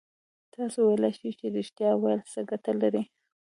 [0.53, 3.03] تاسو ویلای شئ چې رښتيا ويل څه گټه لري؟